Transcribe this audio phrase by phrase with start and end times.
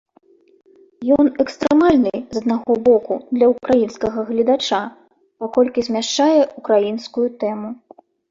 [1.15, 4.79] Ён экстрэмальны, з аднаго боку, для ўкраінскага гледача,
[5.43, 7.69] паколькі змяшчае ўкраінскую тэму.